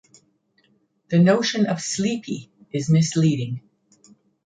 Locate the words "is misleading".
2.71-3.61